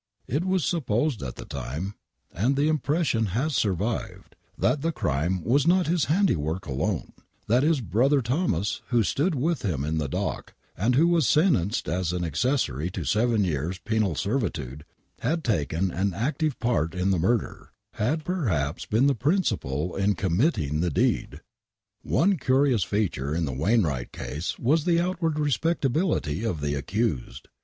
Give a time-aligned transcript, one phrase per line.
[0.27, 1.93] It was supposed at the time,
[2.33, 7.13] and the impression has survived, that the crime was not his handiwork alone;
[7.47, 11.87] that his brother Thomas, who stood with him in the dock, and who was sentenced
[11.87, 14.85] as an accessory to seven years penal servitude,
[15.19, 17.71] had taken an active part in the murder—
[18.01, 21.41] had perhaps been the principal in committing the deed.
[22.01, 27.49] One curious feature in the Wainwright case was the outward respectability of the accused.